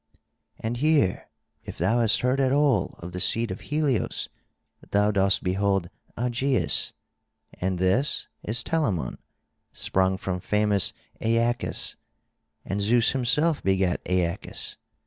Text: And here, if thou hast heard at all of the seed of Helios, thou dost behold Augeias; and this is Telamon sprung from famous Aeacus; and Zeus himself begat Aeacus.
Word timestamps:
And 0.57 0.77
here, 0.77 1.29
if 1.63 1.77
thou 1.77 1.99
hast 1.99 2.21
heard 2.21 2.39
at 2.39 2.51
all 2.51 2.95
of 3.03 3.11
the 3.11 3.19
seed 3.19 3.51
of 3.51 3.59
Helios, 3.61 4.29
thou 4.89 5.11
dost 5.11 5.43
behold 5.43 5.91
Augeias; 6.17 6.93
and 7.53 7.77
this 7.77 8.27
is 8.41 8.63
Telamon 8.63 9.19
sprung 9.73 10.17
from 10.17 10.39
famous 10.39 10.91
Aeacus; 11.23 11.97
and 12.65 12.81
Zeus 12.81 13.11
himself 13.11 13.61
begat 13.61 14.01
Aeacus. 14.09 14.75